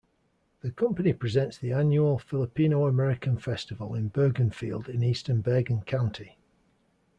The 0.61 0.71
company 0.71 1.13
presents 1.13 1.59
the 1.59 1.73
annual 1.73 2.17
Filipino-American 2.17 3.37
Festival 3.37 3.93
in 3.93 4.09
Bergenfield 4.09 4.89
in 4.89 5.03
eastern 5.03 5.41
Bergen 5.41 5.83
County. 5.83 6.39